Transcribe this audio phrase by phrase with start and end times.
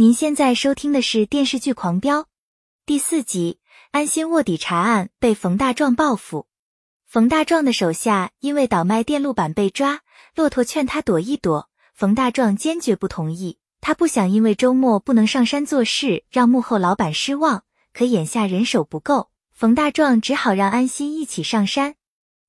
[0.00, 2.20] 您现在收听的是电视剧《狂飙》
[2.86, 3.58] 第四集，
[3.90, 6.46] 安心卧底查案被冯大壮报复。
[7.04, 10.02] 冯大壮的手下因为倒卖电路板被抓，
[10.36, 13.58] 骆驼劝他躲一躲，冯大壮坚决不同意。
[13.80, 17.64] 他不想因为周末不能上山做事，让幕后老板失望。
[17.92, 21.96] 可眼下人手不够，冯大壮只好让安心一起上山。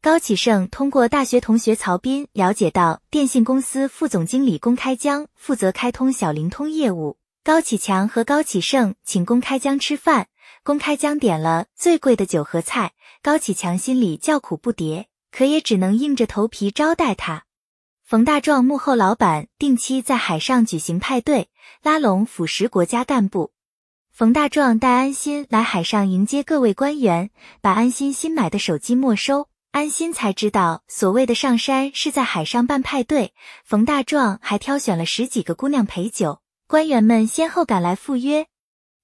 [0.00, 7.18] 高启盛通过大学同学曹斌了解到，电信公司副总经理龚开江负责开通小灵通业务。
[7.44, 10.28] 高启强和高启盛请龚开江吃饭，
[10.62, 17.44] 龚开江点了最贵的酒和菜，高启强心里叫苦不迭，可也只能硬着头皮招待他。
[18.02, 21.50] 冯大壮幕后老板定期在海上举行派对，
[21.82, 23.52] 拉拢腐蚀国家干部。
[24.10, 27.28] 冯大壮带安心来海上迎接各位官员，
[27.60, 29.48] 把安心新买的手机没收。
[29.72, 33.34] 安心才知道，所谓的上山是在海上办派对。
[33.66, 36.40] 冯大壮还挑选了十几个姑娘陪酒。
[36.66, 38.46] 官员们先后赶来赴约，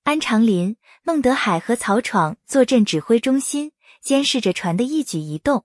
[0.04, 5.64] 安长林、孟德海和曹闯坐镇指挥中心，监视着船的一举一动。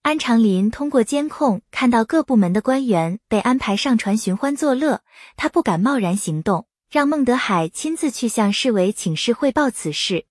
[0.00, 5.02] 安长林通过监控看到各部门的官员被安排上船寻欢作乐，
[5.36, 10.24] 他不敢贸然行动，让孟德海亲自去向市委请示汇报此事。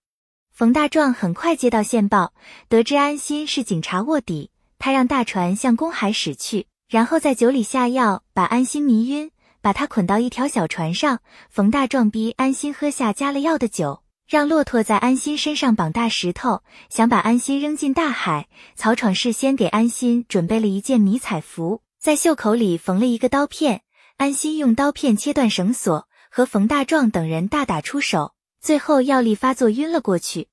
[0.52, 2.34] 冯大壮很快接到线报，
[2.68, 9.30] 得知安心是警察卧底，他让大船向公海驶去，然后在酒里下药，把安心迷晕。
[9.66, 18.48] 把他捆到一条小船上，冯大壮逼安心喝下加了药的酒，让骆驼在安心身上绑大石头，想把安心扔进大海。
[18.76, 23.82] 曹闯事先给安心准备了一件迷彩服，在袖口里缝了一个刀片。
[24.18, 30.48] 安心用刀片切断绳索，和冯大壮等人大打出手，最后药力发作晕了过去。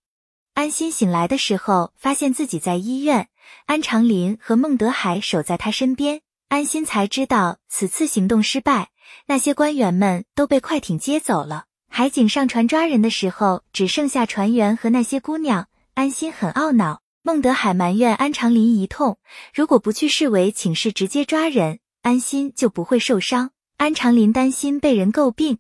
[0.54, 3.28] 安心醒来的时候，发现自己在医院，
[3.66, 6.22] 安长林和孟德海守在他身边。
[6.48, 8.88] 安心才知道此次行动失败。
[9.27, 15.69] 那些官员们都被快艇接走了，海警上船抓人的时候，只剩下船员和那些姑娘。
[15.94, 19.19] 安心很懊恼，孟德海埋怨安长林一通，
[19.53, 23.50] 如果不去市委请示，直接抓人，安心就不会受伤。
[23.76, 25.58] 安长林担心被人诟病。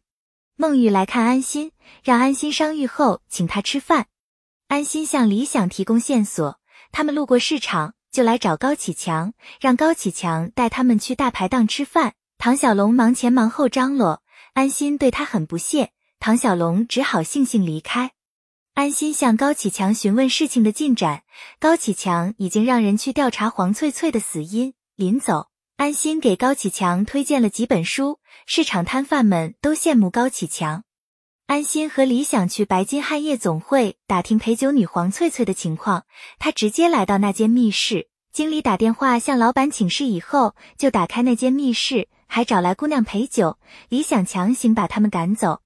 [0.56, 1.72] 孟玉来看安心，
[2.02, 4.06] 让安心伤愈后请他吃饭。
[4.68, 6.58] 安心向李想提供线索，
[6.92, 12.14] 他们路过市场就来找高启强，让高启强带他们去大排档吃饭。
[12.44, 14.20] 唐小龙忙前忙后张罗，
[14.54, 18.10] 安心对他很不屑，唐小龙只好悻悻离开。
[18.74, 21.22] 安心向高启强询问事情的进展，
[21.60, 24.74] 高启强已经让人去调查黄翠翠的死因。
[24.96, 30.82] 临走，安心给高启强推荐了几本书，市场摊贩们都羡慕高启强。
[31.46, 36.06] 安心和李想去白金汉夜总会打听陪酒女黄翠翠的情况，
[36.40, 42.08] 他直接来到那间密室，经理打电话向老板请示以后，就打开那间密室。
[42.34, 43.58] 还找来姑娘陪酒，
[43.90, 45.60] 李想强行把他们赶走。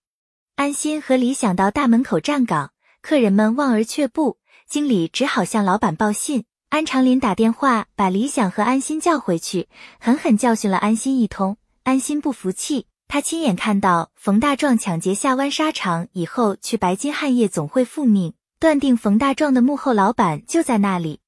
[0.56, 4.38] 安心和李想到大门口站岗，客人们望而却步，
[4.68, 6.44] 经理只好向老板报信。
[6.70, 9.68] 安长林打电话把李想和安心叫回去，
[10.00, 11.56] 狠狠教训了安心一通。
[11.84, 21.20] 安心不服气，他亲眼看到冯大壮抢劫下湾沙场以后，去白金汉夜总会复命，断定冯大壮的幕后老板就在那里。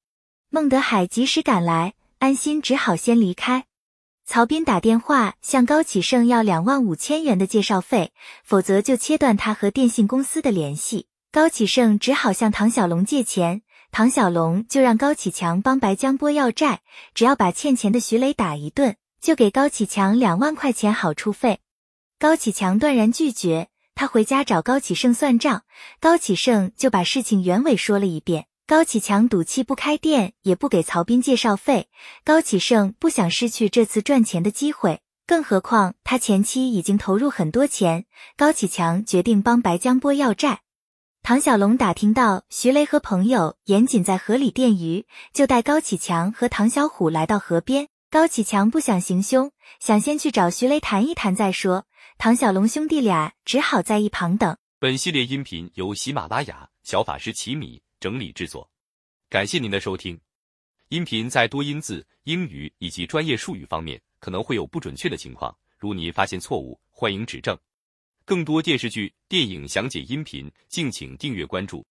[0.49, 3.67] 孟德海及时赶来，安心只好先离开。
[4.31, 8.13] 曹斌打电话向高启盛要两万五千元的介绍费，
[8.43, 11.07] 否则就切断他和电信公司的联系。
[11.31, 16.81] 高启盛只好向唐小龙借钱，唐小龙就让高启强帮白江波要债，
[17.15, 21.61] 只要把欠钱的徐磊打一顿，就给高启强两万块钱好处费。
[22.19, 25.63] 高启强断然拒绝，他回家找高启盛算账，
[25.99, 28.45] 高启盛就把事情原委说了一遍。
[28.69, 31.87] 高启强赌气不开店，也不给曹斌介绍费。
[32.23, 38.05] 高启盛不想失去这次赚钱的机会，更何况他前期已经投入很多钱。
[38.37, 40.61] 高启强决定帮白江波要债。
[41.23, 47.87] 唐小龙打听到徐雷和朋友严谨在河里电鱼，就带高启强和唐小虎来到河边。
[48.11, 51.85] 高启强不想行凶，想先去找徐雷谈一谈再说。
[52.19, 54.55] 唐小龙兄弟俩只好在一旁等。
[54.79, 57.81] 本系列音频由喜马拉雅小法师奇米。
[57.99, 58.69] 整理制作，
[59.29, 60.19] 感谢您的收听。
[60.87, 67.57] 音频在多音字、英语以及专业术语方面可能会有不准确的情况，如您发现错误，欢迎指正。
[68.23, 71.85] 更多电视剧、电影详解音频，敬请订阅关注。